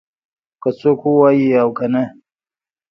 [0.61, 2.03] که څوک ووایي او کنه